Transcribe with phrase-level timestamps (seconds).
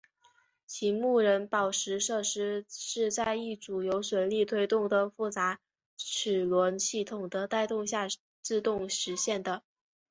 [0.65, 5.59] 其木人宝石设施是在一组由水力推动的复杂的
[5.95, 8.07] 齿轮系统的带动下
[8.41, 9.61] 自动实现的。